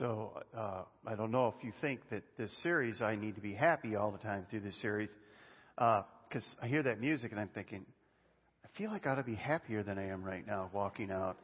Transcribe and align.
So 0.00 0.32
uh, 0.56 0.84
I 1.06 1.14
don't 1.14 1.30
know 1.30 1.54
if 1.54 1.62
you 1.62 1.72
think 1.82 2.00
that 2.08 2.22
this 2.38 2.50
series, 2.62 3.02
I 3.02 3.16
need 3.16 3.34
to 3.34 3.42
be 3.42 3.52
happy 3.52 3.96
all 3.96 4.10
the 4.10 4.18
time 4.18 4.46
through 4.48 4.60
this 4.60 4.80
series, 4.80 5.10
because 5.76 6.42
uh, 6.58 6.62
I 6.64 6.68
hear 6.68 6.82
that 6.84 6.98
music 7.02 7.32
and 7.32 7.38
I'm 7.38 7.50
thinking, 7.54 7.84
I 8.64 8.78
feel 8.78 8.90
like 8.90 9.06
I 9.06 9.10
ought 9.10 9.16
to 9.16 9.22
be 9.22 9.34
happier 9.34 9.82
than 9.82 9.98
I 9.98 10.06
am 10.06 10.24
right 10.24 10.46
now 10.46 10.70
walking 10.72 11.10
out. 11.10 11.36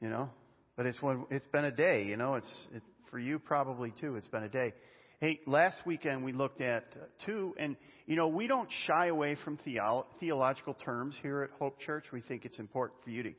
You 0.00 0.08
know, 0.08 0.30
but 0.74 0.86
it's 0.86 1.02
one. 1.02 1.26
It's 1.30 1.44
been 1.52 1.66
a 1.66 1.70
day. 1.70 2.06
You 2.06 2.16
know, 2.16 2.36
it's 2.36 2.50
it, 2.74 2.82
for 3.10 3.18
you 3.18 3.38
probably 3.38 3.92
too. 4.00 4.16
It's 4.16 4.26
been 4.28 4.44
a 4.44 4.48
day. 4.48 4.72
Hey, 5.20 5.40
last 5.46 5.76
weekend 5.84 6.24
we 6.24 6.32
looked 6.32 6.62
at 6.62 6.86
two, 7.26 7.54
and 7.58 7.76
you 8.06 8.16
know 8.16 8.28
we 8.28 8.46
don't 8.46 8.70
shy 8.86 9.08
away 9.08 9.36
from 9.44 9.58
theolo- 9.66 10.06
theological 10.18 10.72
terms 10.72 11.14
here 11.20 11.42
at 11.42 11.50
Hope 11.58 11.78
Church. 11.80 12.04
We 12.10 12.22
think 12.22 12.46
it's 12.46 12.58
important 12.58 13.02
for 13.04 13.10
you 13.10 13.22
to 13.22 13.32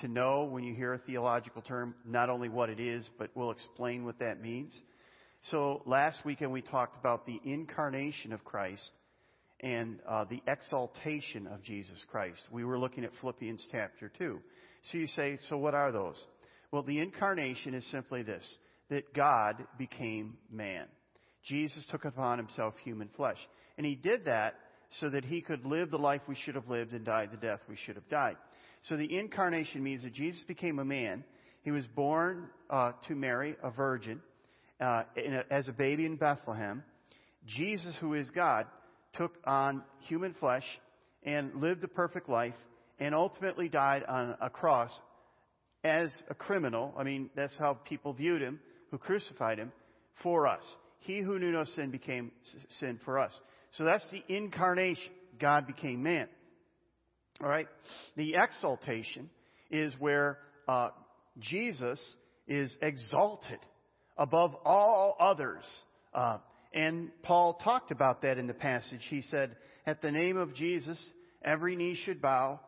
to 0.00 0.08
know 0.08 0.44
when 0.44 0.64
you 0.64 0.74
hear 0.74 0.92
a 0.94 0.98
theological 0.98 1.62
term, 1.62 1.94
not 2.04 2.30
only 2.30 2.48
what 2.48 2.70
it 2.70 2.80
is, 2.80 3.08
but 3.18 3.30
we'll 3.34 3.50
explain 3.50 4.04
what 4.04 4.18
that 4.20 4.40
means. 4.40 4.72
So 5.50 5.82
last 5.86 6.24
weekend 6.24 6.52
we 6.52 6.62
talked 6.62 6.96
about 6.98 7.26
the 7.26 7.40
incarnation 7.44 8.32
of 8.32 8.44
Christ 8.44 8.90
and 9.60 9.98
uh, 10.08 10.24
the 10.24 10.42
exaltation 10.46 11.46
of 11.46 11.62
Jesus 11.62 12.04
Christ. 12.10 12.40
We 12.50 12.64
were 12.64 12.78
looking 12.78 13.04
at 13.04 13.10
Philippians 13.20 13.64
chapter 13.70 14.10
2. 14.18 14.38
So 14.90 14.98
you 14.98 15.06
say, 15.08 15.38
so 15.48 15.56
what 15.56 15.74
are 15.74 15.92
those? 15.92 16.16
Well, 16.70 16.82
the 16.82 17.00
incarnation 17.00 17.74
is 17.74 17.88
simply 17.90 18.22
this 18.22 18.44
that 18.88 19.14
God 19.14 19.56
became 19.78 20.36
man. 20.50 20.86
Jesus 21.44 21.86
took 21.90 22.04
upon 22.04 22.38
himself 22.38 22.74
human 22.84 23.08
flesh. 23.16 23.38
And 23.78 23.86
he 23.86 23.94
did 23.94 24.26
that 24.26 24.54
so 25.00 25.10
that 25.10 25.24
he 25.24 25.40
could 25.40 25.64
live 25.64 25.90
the 25.90 25.98
life 25.98 26.20
we 26.28 26.36
should 26.36 26.54
have 26.54 26.68
lived 26.68 26.92
and 26.92 27.04
die 27.04 27.26
the 27.26 27.36
death 27.36 27.60
we 27.68 27.76
should 27.86 27.94
have 27.94 28.08
died. 28.08 28.36
So 28.84 28.96
the 28.96 29.18
incarnation 29.18 29.82
means 29.82 30.02
that 30.02 30.12
Jesus 30.12 30.42
became 30.46 30.78
a 30.78 30.84
man. 30.84 31.24
He 31.62 31.70
was 31.70 31.86
born 31.94 32.48
uh, 32.68 32.92
to 33.06 33.14
Mary, 33.14 33.56
a 33.62 33.70
virgin, 33.70 34.20
uh, 34.80 35.04
a, 35.16 35.52
as 35.52 35.68
a 35.68 35.72
baby 35.72 36.04
in 36.06 36.16
Bethlehem. 36.16 36.82
Jesus, 37.46 37.96
who 38.00 38.14
is 38.14 38.28
God, 38.30 38.66
took 39.14 39.36
on 39.44 39.82
human 40.00 40.34
flesh 40.34 40.64
and 41.22 41.54
lived 41.56 41.84
a 41.84 41.88
perfect 41.88 42.28
life 42.28 42.54
and 42.98 43.14
ultimately 43.14 43.68
died 43.68 44.04
on 44.08 44.36
a 44.40 44.50
cross 44.50 44.90
as 45.84 46.12
a 46.28 46.34
criminal. 46.34 46.94
I 46.96 47.04
mean, 47.04 47.30
that's 47.36 47.56
how 47.58 47.74
people 47.74 48.12
viewed 48.12 48.42
him, 48.42 48.60
who 48.90 48.98
crucified 48.98 49.58
him, 49.58 49.72
for 50.22 50.46
us. 50.46 50.62
He 51.00 51.20
who 51.20 51.38
knew 51.38 51.50
no 51.50 51.64
sin 51.64 51.90
became 51.90 52.30
sin 52.80 53.00
for 53.04 53.18
us. 53.18 53.32
So 53.72 53.84
that's 53.84 54.08
the 54.10 54.22
incarnation. 54.28 55.12
God 55.40 55.66
became 55.66 56.02
man. 56.02 56.28
All 57.40 57.48
right? 57.48 57.66
The 58.16 58.34
exaltation 58.36 59.30
is 59.70 59.92
where 59.98 60.38
uh, 60.68 60.90
Jesus 61.38 62.00
is 62.46 62.70
exalted 62.80 63.58
above 64.16 64.54
all 64.64 65.16
others. 65.18 65.64
Uh, 66.14 66.38
and 66.74 67.10
Paul 67.22 67.54
talked 67.62 67.90
about 67.90 68.22
that 68.22 68.38
in 68.38 68.46
the 68.46 68.54
passage. 68.54 69.00
He 69.08 69.22
said, 69.22 69.56
At 69.86 70.02
the 70.02 70.12
name 70.12 70.36
of 70.36 70.54
Jesus, 70.54 71.02
every 71.44 71.76
knee 71.76 71.98
should 72.04 72.20
bow 72.20 72.60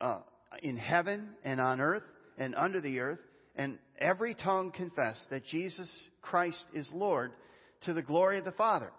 uh, 0.00 0.20
in 0.62 0.76
heaven 0.76 1.30
and 1.44 1.60
on 1.60 1.80
earth 1.80 2.02
and 2.38 2.54
under 2.54 2.80
the 2.80 3.00
earth, 3.00 3.20
and 3.56 3.78
every 3.98 4.34
tongue 4.34 4.70
confess 4.70 5.24
that 5.30 5.44
Jesus 5.46 5.90
Christ 6.20 6.62
is 6.74 6.88
Lord 6.92 7.32
to 7.84 7.94
the 7.94 8.02
glory 8.02 8.38
of 8.38 8.44
the 8.44 8.52
Father. 8.52 8.92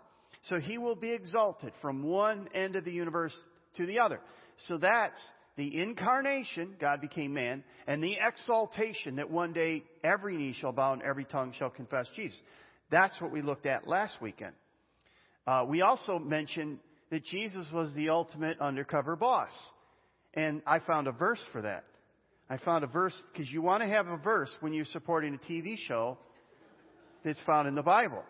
So 0.50 0.60
he 0.60 0.78
will 0.78 0.96
be 0.96 1.12
exalted 1.12 1.74
from 1.82 2.04
one 2.04 2.48
end 2.54 2.76
of 2.76 2.86
the 2.86 2.92
universe 2.92 3.36
to 3.76 3.86
the 3.86 4.00
other. 4.00 4.20
So 4.68 4.78
that's 4.78 5.20
the 5.56 5.80
incarnation, 5.80 6.76
God 6.80 7.02
became 7.02 7.34
man, 7.34 7.64
and 7.88 8.04
the 8.04 8.18
exaltation 8.20 9.16
that 9.18 9.30
one 9.30 9.54
day 9.54 9.84
every 10.04 10.38
knee 10.38 10.56
shall 10.60 10.72
bow 10.72 10.94
and 10.94 11.02
every 11.02 11.26
tongue 11.26 11.54
shall 11.58 11.70
confess 11.70 12.08
Jesus. 12.16 12.40
That's 12.90 13.20
what 13.20 13.32
we 13.32 13.42
looked 13.42 13.66
at 13.66 13.88
last 13.88 14.22
weekend. 14.22 14.54
Uh, 15.46 15.66
we 15.68 15.82
also 15.82 16.20
mentioned 16.20 16.80
that 17.10 17.24
Jesus 17.24 17.68
was 17.72 17.94
the 17.96 18.10
ultimate 18.10 18.60
undercover 18.60 19.16
boss. 19.16 19.52
And 20.34 20.62
I 20.68 20.80
found 20.80 21.08
a 21.08 21.12
verse 21.12 21.42
for 21.52 21.62
that. 21.62 21.84
I 22.50 22.58
found 22.58 22.84
a 22.84 22.88
verse 22.88 23.20
because 23.32 23.52
you 23.52 23.62
want 23.62 23.82
to 23.82 23.90
have 23.90 24.08
a 24.08 24.18
verse 24.18 24.56
when 24.60 24.74
you're 24.74 24.86
supporting 24.86 25.36
a 25.36 25.52
TV 25.52 25.76
show 25.78 26.18
that's 27.24 27.40
found 27.46 27.68
in 27.68 27.76
the 27.76 27.84
Bible 27.84 28.24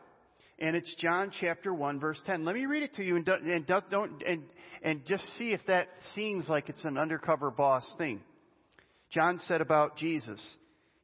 and 0.60 0.76
it's 0.76 0.94
John 0.96 1.32
chapter 1.40 1.74
1 1.74 2.00
verse 2.00 2.22
10. 2.26 2.44
Let 2.44 2.56
me 2.56 2.66
read 2.66 2.84
it 2.84 2.96
to 2.96 3.04
you 3.04 3.16
and 3.16 3.26
don't, 3.26 3.44
and 3.44 3.66
don't, 3.66 4.24
and, 4.24 4.44
and 4.82 5.06
just 5.06 5.24
see 5.38 5.52
if 5.52 5.62
that 5.68 5.88
seems 6.16 6.50
like 6.50 6.70
it's 6.70 6.84
an 6.84 6.98
undercover 6.98 7.52
boss 7.52 7.86
thing. 7.98 8.22
John 9.12 9.40
said 9.46 9.62
about 9.62 9.98
Jesus, 9.98 10.42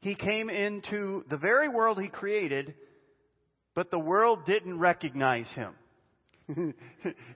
He 0.01 0.15
came 0.15 0.49
into 0.49 1.23
the 1.29 1.37
very 1.37 1.69
world 1.69 1.99
He 2.01 2.09
created, 2.09 2.73
but 3.75 3.91
the 3.91 3.99
world 3.99 4.45
didn't 4.45 4.79
recognize 4.79 5.49
Him. 5.55 5.75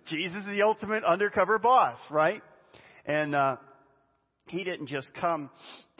Jesus 0.07 0.37
is 0.41 0.57
the 0.57 0.63
ultimate 0.63 1.03
undercover 1.03 1.59
boss, 1.59 1.99
right? 2.09 2.41
And, 3.05 3.35
uh, 3.35 3.57
He 4.47 4.63
didn't 4.63 4.87
just 4.87 5.11
come 5.19 5.49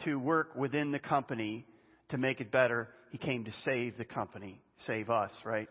to 0.04 0.16
work 0.16 0.54
within 0.56 0.90
the 0.90 0.98
company 0.98 1.64
to 2.10 2.18
make 2.18 2.40
it 2.40 2.50
better. 2.50 2.88
He 3.10 3.18
came 3.18 3.44
to 3.44 3.52
save 3.64 3.96
the 3.96 4.04
company, 4.04 4.60
save 4.86 5.10
us, 5.10 5.30
right? 5.44 5.68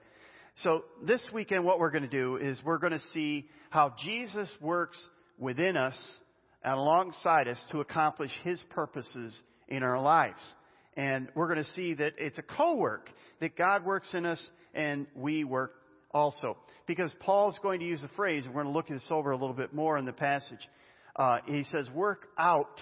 So 0.63 0.85
this 1.05 1.21
weekend, 1.31 1.65
what 1.65 1.77
we're 1.77 1.91
going 1.91 2.01
to 2.01 2.09
do 2.09 2.37
is 2.37 2.59
we're 2.65 2.79
going 2.79 2.93
to 2.93 2.99
see 3.13 3.47
how 3.69 3.93
Jesus 4.03 4.51
works 4.59 4.99
within 5.37 5.77
us 5.77 5.95
and 6.63 6.73
alongside 6.73 7.47
us 7.47 7.63
to 7.71 7.79
accomplish 7.79 8.31
His 8.43 8.59
purposes 8.71 9.39
in 9.67 9.83
our 9.83 10.01
lives. 10.01 10.41
And 10.95 11.27
we're 11.35 11.47
going 11.47 11.63
to 11.63 11.71
see 11.71 11.93
that 11.93 12.13
it's 12.17 12.39
a 12.39 12.41
co-work, 12.41 13.11
that 13.39 13.55
God 13.55 13.85
works 13.85 14.07
in 14.15 14.25
us 14.25 14.43
and 14.73 15.05
we 15.15 15.43
work 15.43 15.73
also. 16.11 16.57
Because 16.87 17.11
Paul's 17.19 17.59
going 17.61 17.79
to 17.81 17.85
use 17.85 18.01
a 18.01 18.09
phrase, 18.15 18.45
and 18.45 18.55
we're 18.55 18.63
going 18.63 18.73
to 18.73 18.77
look 18.77 18.87
this 18.87 19.05
over 19.11 19.29
a 19.29 19.37
little 19.37 19.55
bit 19.55 19.75
more 19.75 19.95
in 19.99 20.05
the 20.05 20.13
passage. 20.13 20.67
Uh, 21.15 21.37
he 21.45 21.65
says, 21.65 21.87
work 21.93 22.29
out 22.39 22.81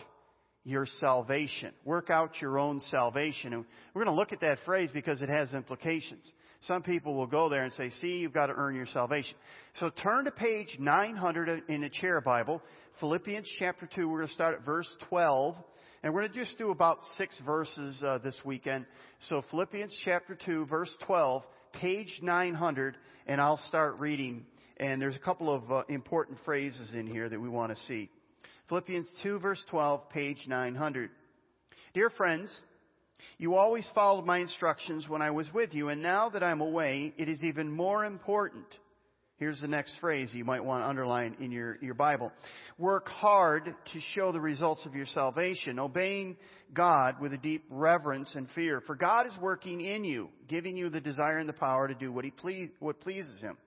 your 0.66 0.86
salvation. 1.00 1.72
Work 1.86 2.10
out 2.10 2.42
your 2.42 2.60
own 2.60 2.82
salvation. 2.90 3.54
And 3.54 3.66
we're 3.94 4.04
going 4.04 4.14
to 4.14 4.20
look 4.20 4.34
at 4.34 4.42
that 4.42 4.58
phrase 4.66 4.90
because 4.94 5.22
it 5.22 5.30
has 5.30 5.54
implications. 5.54 6.30
Some 6.62 6.82
people 6.82 7.14
will 7.14 7.28
go 7.28 7.48
there 7.48 7.64
and 7.64 7.72
say, 7.74 7.92
see, 8.02 8.18
you've 8.18 8.34
got 8.34 8.48
to 8.48 8.54
earn 8.54 8.76
your 8.76 8.88
salvation. 8.88 9.36
So 9.80 9.92
turn 9.92 10.26
to 10.26 10.32
page 10.32 10.76
900 10.80 11.64
in 11.70 11.82
the 11.82 11.90
chair 11.90 12.20
Bible, 12.20 12.62
Philippians 13.00 13.48
chapter 13.60 13.88
2. 13.94 14.10
We're 14.10 14.20
going 14.20 14.28
to 14.28 14.34
start 14.34 14.56
at 14.56 14.66
verse 14.66 14.90
12. 15.10 15.56
And 16.02 16.14
we're 16.14 16.22
going 16.22 16.34
to 16.34 16.46
just 16.46 16.58
do 16.58 16.72
about 16.72 16.98
six 17.18 17.40
verses 17.46 18.02
uh, 18.04 18.20
this 18.20 18.40
weekend. 18.44 18.86
So 19.30 19.44
Philippians 19.50 19.96
chapter 20.04 20.38
2, 20.46 20.66
verse 20.66 20.96
12, 21.06 21.44
page 21.74 22.20
900, 22.22 22.98
and 23.28 23.42
I'll 23.42 23.62
start 23.68 24.00
reading. 24.00 24.46
And 24.78 25.02
there's 25.02 25.16
a 25.16 25.20
couple 25.20 25.54
of 25.54 25.72
uh, 25.72 25.84
important 25.90 26.38
phrases 26.46 26.94
in 26.94 27.08
here 27.08 27.28
that 27.28 27.40
we 27.40 27.50
want 27.50 27.72
to 27.72 27.84
see. 27.86 28.10
Philippians 28.68 29.12
2, 29.22 29.40
verse 29.40 29.64
12, 29.70 30.10
page 30.10 30.46
900. 30.48 31.12
Dear 31.94 32.10
friends, 32.10 32.56
you 33.38 33.56
always 33.56 33.90
followed 33.94 34.26
my 34.26 34.40
instructions 34.40 35.08
when 35.08 35.22
I 35.22 35.32
was 35.32 35.48
with 35.54 35.74
you, 35.74 35.90
and 35.90 36.02
now 36.02 36.30
that 36.30 36.44
I'm 36.44 36.62
away, 36.62 37.14
it 37.18 37.30
is 37.30 37.44
even 37.44 37.72
more 37.72 38.06
important. 38.06 38.66
Here's 39.38 39.60
the 39.60 39.68
next 39.68 39.98
phrase 40.00 40.32
you 40.34 40.46
might 40.46 40.64
want 40.64 40.82
to 40.82 40.88
underline 40.88 41.36
in 41.42 41.52
your, 41.52 41.78
your 41.82 41.94
Bible. 41.94 42.32
Work 42.78 43.10
hard 43.10 43.66
to 43.66 44.00
show 44.14 44.32
the 44.32 44.40
results 44.40 44.86
of 44.86 44.96
your 44.96 45.08
salvation, 45.08 45.78
obeying 45.78 46.38
God 46.74 47.20
with 47.20 47.34
a 47.34 47.38
deep 47.38 47.66
reverence 47.70 48.34
and 48.36 48.48
fear. 48.56 48.82
For 48.88 48.96
God 48.96 49.28
is 49.28 49.34
working 49.42 49.82
in 49.82 50.06
you, 50.06 50.30
giving 50.48 50.78
you 50.78 50.90
the 50.90 51.02
desire 51.02 51.38
and 51.38 51.50
the 51.50 51.54
power 51.54 51.90
to 51.90 51.94
do 51.94 52.14
what, 52.14 52.24
he 52.24 52.32
please, 52.32 52.70
what 52.80 53.02
pleases 53.02 53.42
Him. 53.42 53.58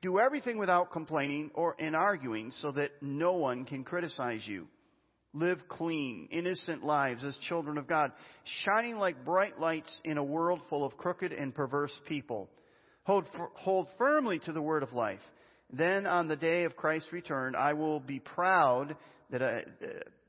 Do 0.00 0.18
everything 0.18 0.56
without 0.56 0.90
complaining 0.90 1.50
or 1.52 1.76
in 1.78 1.94
arguing 1.94 2.50
so 2.62 2.72
that 2.72 2.90
no 3.02 3.34
one 3.34 3.66
can 3.66 3.84
criticize 3.84 4.42
you. 4.46 4.68
Live 5.34 5.58
clean, 5.68 6.28
innocent 6.32 6.82
lives 6.82 7.22
as 7.24 7.36
children 7.46 7.76
of 7.76 7.86
God, 7.86 8.10
shining 8.64 8.96
like 8.96 9.22
bright 9.26 9.60
lights 9.60 10.00
in 10.02 10.16
a 10.16 10.24
world 10.24 10.60
full 10.70 10.82
of 10.82 10.96
crooked 10.96 11.32
and 11.32 11.54
perverse 11.54 11.92
people. 12.08 12.48
Hold, 13.10 13.26
hold 13.54 13.88
firmly 13.98 14.38
to 14.44 14.52
the 14.52 14.62
word 14.62 14.84
of 14.84 14.92
life. 14.92 15.18
Then 15.72 16.06
on 16.06 16.28
the 16.28 16.36
day 16.36 16.62
of 16.62 16.76
Christ's 16.76 17.12
return, 17.12 17.56
I 17.56 17.72
will 17.72 17.98
be 17.98 18.20
proud 18.20 18.94
that 19.30 19.42
I, 19.42 19.64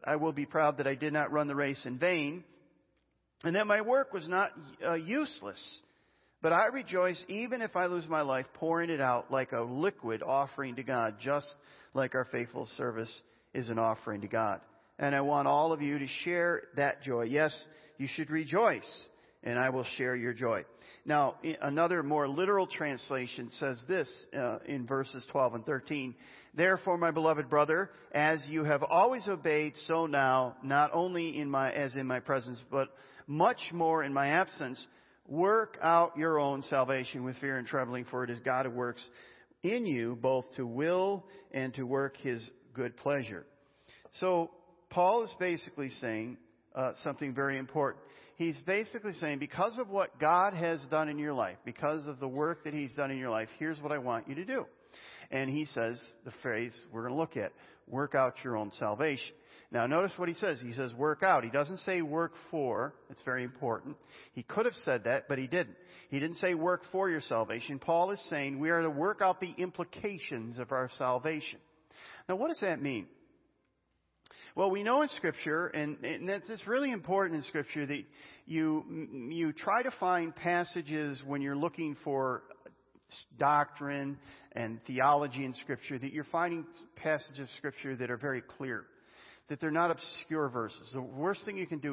I 0.04 0.16
will 0.16 0.34
be 0.34 0.48
proud 0.48 0.80
that 0.80 0.88
I 0.88 0.96
did 0.96 1.14
not 1.14 1.32
run 1.32 1.48
the 1.48 1.56
race 1.56 1.80
in 1.86 2.00
vain 2.00 2.44
and 3.44 3.56
that 3.56 3.68
my 3.68 3.82
work 3.82 4.14
was 4.14 4.28
not 4.28 4.50
uh, 4.84 4.96
useless. 4.96 5.62
But 6.42 6.54
I 6.54 6.66
rejoice 6.74 7.24
even 7.28 7.62
if 7.62 7.76
I 7.76 7.86
lose 7.86 8.08
my 8.08 8.22
life 8.22 8.48
pouring 8.56 8.90
it 8.90 9.00
out 9.00 9.30
like 9.30 9.52
a 9.52 9.62
liquid 9.62 10.24
offering 10.24 10.78
to 10.78 10.84
God, 10.84 11.18
just 11.22 11.54
like 11.94 12.16
our 12.16 12.26
faithful 12.26 12.68
service 12.78 13.14
is 13.54 13.70
an 13.70 13.78
offering 13.78 14.22
to 14.22 14.28
God 14.28 14.60
and 15.02 15.16
I 15.16 15.22
want 15.22 15.48
all 15.48 15.74
of 15.74 15.82
you 15.82 16.00
to 16.00 16.08
share 16.24 16.62
that 16.78 17.02
joy. 17.02 17.24
Yes, 17.24 17.52
you 17.98 18.08
should 18.08 18.30
rejoice, 18.30 19.08
and 19.44 19.58
I 19.58 19.70
will 19.70 19.86
share 19.98 20.16
your 20.16 20.34
joy. 20.34 20.64
Now, 21.06 21.36
another 21.62 22.04
more 22.04 22.28
literal 22.28 22.68
translation 22.68 23.50
says 23.60 23.78
this 23.88 24.12
uh, 24.38 24.60
in 24.68 24.86
verses 24.86 25.26
12 25.32 25.56
and 25.56 25.66
13. 25.66 26.14
Therefore, 26.54 26.98
my 26.98 27.12
beloved 27.12 27.50
brother, 27.50 27.90
as 28.12 28.44
you 28.48 28.64
have 28.66 28.84
always 28.84 29.28
obeyed, 29.28 29.74
so 29.88 30.06
now, 30.06 30.58
not 30.64 30.92
only 30.94 31.40
in 31.40 31.50
my, 31.50 31.72
as 31.72 31.96
in 31.96 32.06
my 32.06 32.20
presence, 32.20 32.62
but 32.70 32.90
much 33.26 33.60
more 33.72 34.04
in 34.04 34.14
my 34.14 34.28
absence, 34.28 34.86
work 35.28 35.78
out 35.82 36.18
your 36.18 36.40
own 36.40 36.62
salvation 36.64 37.24
with 37.24 37.38
fear 37.38 37.58
and 37.58 37.68
trembling, 37.68 38.06
for 38.06 38.24
it 38.24 38.30
is 38.30 38.40
God 38.40 38.66
who 38.66 38.72
works 38.72 39.02
in 39.64 39.86
you 39.86 40.18
both 40.22 40.46
to 40.56 40.68
will 40.68 41.26
and 41.52 41.74
to 41.76 41.84
work 41.84 42.18
his 42.18 42.48
good 42.74 42.96
pleasure. 42.98 43.46
So, 44.20 44.52
Paul 44.90 45.24
is 45.24 45.34
basically 45.40 45.90
saying 46.02 46.38
uh, 46.76 46.92
something 47.04 47.34
very 47.34 47.58
important. 47.58 48.04
He's 48.42 48.58
basically 48.66 49.14
saying, 49.14 49.38
because 49.38 49.78
of 49.78 49.88
what 49.90 50.18
God 50.20 50.56
has 50.56 50.82
done 50.90 51.10
in 51.10 51.20
your 51.20 51.32
life, 51.32 51.58
because 51.64 52.08
of 52.08 52.20
the 52.20 52.28
work 52.28 52.64
that 52.64 52.74
he's 52.74 52.92
done 52.96 53.12
in 53.12 53.20
your 53.20 53.30
life, 53.30 53.50
here's 53.60 53.80
what 53.80 53.92
I 53.92 54.00
want 54.00 54.28
you 54.28 54.34
to 54.34 54.44
do. 54.44 54.66
And 55.30 55.48
he 55.48 55.66
says 55.66 56.02
the 56.26 56.32
phrase 56.42 56.74
we're 56.92 57.04
going 57.04 57.14
to 57.14 57.20
look 57.20 57.38
at 57.38 57.52
work 57.88 58.16
out 58.16 58.34
your 58.44 58.58
own 58.58 58.72
salvation. 58.80 59.36
Now, 59.72 59.86
notice 59.86 60.14
what 60.18 60.28
he 60.28 60.34
says. 60.34 60.60
He 60.60 60.74
says 60.74 60.92
work 60.96 61.22
out. 61.22 61.44
He 61.44 61.52
doesn't 61.52 61.78
say 61.82 62.02
work 62.02 62.32
for. 62.50 62.96
It's 63.12 63.22
very 63.22 63.44
important. 63.44 63.96
He 64.34 64.42
could 64.42 64.66
have 64.66 64.74
said 64.86 65.04
that, 65.04 65.28
but 65.30 65.38
he 65.38 65.46
didn't. 65.46 65.78
He 66.10 66.20
didn't 66.20 66.38
say 66.38 66.56
work 66.56 66.82
for 66.92 67.12
your 67.12 67.22
salvation. 67.22 67.78
Paul 67.78 68.10
is 68.10 68.30
saying 68.32 68.60
we 68.60 68.72
are 68.72 68.82
to 68.82 68.90
work 68.90 69.22
out 69.22 69.40
the 69.40 69.54
implications 69.56 70.58
of 70.58 70.72
our 70.72 70.90
salvation. 70.98 71.60
Now, 72.28 72.38
what 72.38 72.48
does 72.48 72.62
that 72.62 72.82
mean? 72.82 73.06
Well, 74.54 74.70
we 74.70 74.84
know 74.84 75.02
in 75.02 75.08
Scripture, 75.10 75.68
and, 75.68 76.04
and 76.04 76.30
it's 76.30 76.68
really 76.68 76.92
important 76.92 77.38
in 77.38 77.44
Scripture 77.44 77.86
that 77.86 78.04
you 78.46 79.08
you 79.30 79.54
try 79.54 79.82
to 79.82 79.92
find 79.98 80.36
passages 80.36 81.22
when 81.26 81.42
you're 81.42 81.56
looking 81.56 81.96
for 82.04 82.44
doctrine 83.40 84.18
and 84.52 84.82
theology 84.86 85.46
in 85.46 85.54
Scripture 85.54 85.98
that 85.98 86.12
you're 86.12 86.26
finding 86.26 86.66
passages 86.98 87.40
of 87.40 87.50
Scripture 87.58 87.96
that 87.96 88.12
are 88.12 88.18
very 88.18 88.42
clear 88.42 88.84
that 89.48 89.62
they're 89.62 89.72
not 89.72 89.90
obscure 89.90 90.50
verses. 90.50 90.90
The 90.94 91.02
worst 91.02 91.46
thing 91.46 91.58
you 91.58 91.68
can 91.68 91.80
do 91.80 91.88
is 91.88 91.90